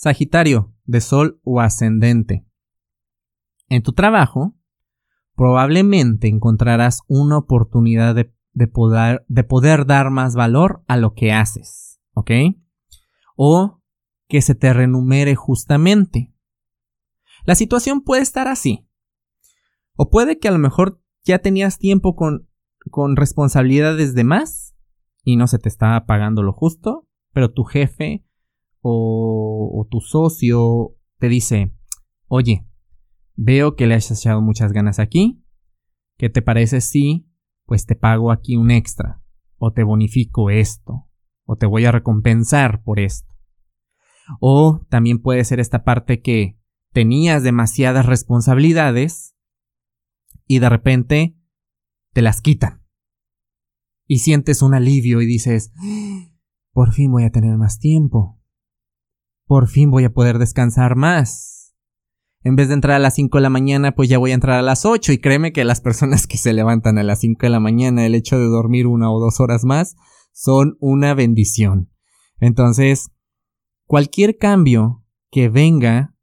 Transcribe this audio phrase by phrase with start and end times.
[0.00, 2.46] Sagitario, de Sol o ascendente.
[3.68, 4.56] En tu trabajo,
[5.36, 12.00] probablemente encontrarás una oportunidad de, poder, de poder dar más valor a lo que haces,
[12.14, 12.30] ¿ok?
[13.36, 13.82] O
[14.26, 16.32] que se te renumere justamente.
[17.44, 18.88] La situación puede estar así.
[19.96, 22.48] O puede que a lo mejor ya tenías tiempo con,
[22.90, 24.74] con responsabilidades de más
[25.24, 28.24] y no se te estaba pagando lo justo, pero tu jefe
[29.80, 31.74] o, tu socio te dice,
[32.26, 32.66] oye,
[33.36, 35.44] veo que le has echado muchas ganas aquí,
[36.16, 37.26] ¿qué te parece si
[37.66, 39.22] pues te pago aquí un extra?
[39.56, 41.08] O te bonifico esto,
[41.44, 43.32] o te voy a recompensar por esto.
[44.40, 46.58] O también puede ser esta parte que
[46.92, 49.36] tenías demasiadas responsabilidades
[50.46, 51.36] y de repente
[52.12, 52.82] te las quitan.
[54.06, 55.72] Y sientes un alivio y dices,
[56.72, 58.39] por fin voy a tener más tiempo
[59.50, 61.74] por fin voy a poder descansar más.
[62.44, 64.56] En vez de entrar a las 5 de la mañana, pues ya voy a entrar
[64.56, 67.50] a las 8 y créeme que las personas que se levantan a las 5 de
[67.50, 69.96] la mañana, el hecho de dormir una o dos horas más,
[70.30, 71.90] son una bendición.
[72.38, 73.10] Entonces,
[73.86, 76.14] cualquier cambio que venga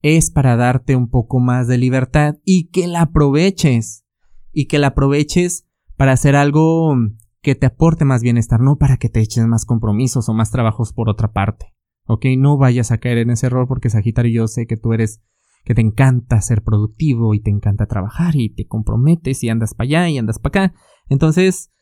[0.00, 4.06] es para darte un poco más de libertad y que la aproveches.
[4.52, 5.66] Y que la aproveches
[5.98, 6.96] para hacer algo
[7.42, 10.94] que te aporte más bienestar, no para que te eches más compromisos o más trabajos
[10.94, 11.73] por otra parte.
[12.06, 12.26] ¿Ok?
[12.38, 15.22] No vayas a caer en ese error porque Sagitario yo sé que tú eres,
[15.64, 19.86] que te encanta ser productivo y te encanta trabajar y te comprometes y andas para
[19.86, 20.74] allá y andas para acá.
[21.08, 21.72] Entonces,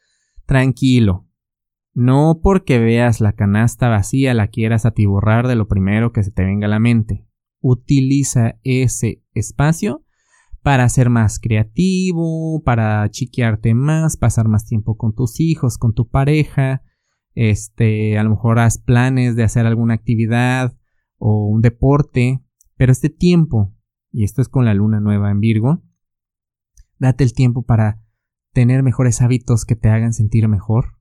[0.46, 1.28] tranquilo.
[1.94, 6.44] No porque veas la canasta vacía la quieras atiborrar de lo primero que se te
[6.44, 7.26] venga a la mente.
[7.60, 10.04] Utiliza ese espacio
[10.62, 16.08] para ser más creativo, para chiquearte más, pasar más tiempo con tus hijos, con tu
[16.08, 16.82] pareja,
[17.34, 20.76] este, a lo mejor haz planes de hacer alguna actividad
[21.18, 22.42] o un deporte,
[22.76, 23.74] pero este tiempo,
[24.10, 25.82] y esto es con la luna nueva en Virgo,
[26.98, 28.02] date el tiempo para
[28.52, 30.98] tener mejores hábitos que te hagan sentir mejor,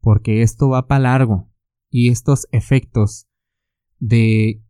[0.00, 1.50] porque esto va para largo
[1.90, 3.28] y estos efectos
[3.98, 4.62] de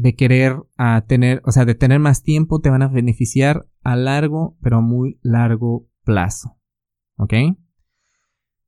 [0.00, 3.96] de querer a tener, o sea, de tener más tiempo te van a beneficiar a
[3.96, 6.56] largo, pero a muy largo plazo.
[7.16, 7.34] ¿Ok?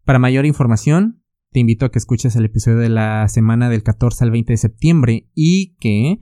[0.05, 1.20] Para mayor información,
[1.53, 4.57] te invito a que escuches el episodio de la semana del 14 al 20 de
[4.57, 6.21] septiembre y que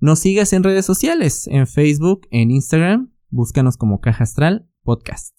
[0.00, 5.35] nos sigas en redes sociales, en Facebook, en Instagram, búscanos como Caja Astral Podcast.